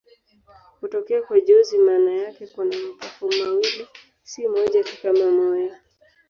Hutokea 0.81 1.21
kwa 1.21 1.39
jozi 1.39 1.77
maana 1.77 2.11
yake 2.13 2.47
kuna 2.47 2.75
mapafu 2.87 3.25
mawili, 3.31 3.87
si 4.23 4.47
moja 4.47 4.83
tu 4.83 5.01
kama 5.01 5.31
moyo. 5.31 5.75